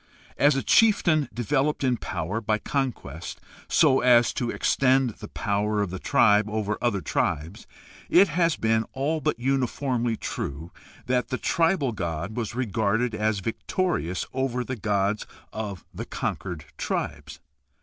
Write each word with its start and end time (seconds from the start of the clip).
As 0.39 0.55
a 0.55 0.63
chieftain 0.63 1.29
developed 1.31 1.83
in 1.83 1.95
power 1.95 2.41
by 2.41 2.57
conquest 2.57 3.39
so 3.69 3.99
as 3.99 4.33
to 4.33 4.49
extend 4.49 5.11
the 5.11 5.27
power 5.27 5.79
of 5.79 5.91
the 5.91 5.99
tribe 5.99 6.49
over 6.49 6.75
other 6.81 7.01
tribes, 7.01 7.67
it 8.09 8.27
has 8.29 8.55
been 8.55 8.83
all 8.93 9.21
but 9.21 9.37
uniformly 9.39 10.17
true 10.17 10.71
that 11.05 11.27
the 11.27 11.37
tribal 11.37 11.91
god 11.91 12.35
was 12.35 12.55
regarded 12.55 13.13
as 13.13 13.41
victorious 13.41 14.25
over 14.33 14.63
the 14.63 14.75
gods 14.75 15.27
of 15.53 15.85
the 15.93 16.05
conquered 16.05 16.65
tribes. 16.79 17.39